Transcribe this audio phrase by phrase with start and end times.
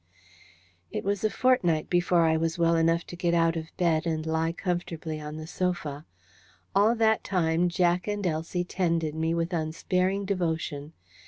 [0.89, 4.25] It was a fortnight before I was well enough to get out of bed and
[4.25, 6.07] lie comfortably on the sofa.
[6.73, 10.93] All that time Jack and Elsie tended me with unsparing devotion.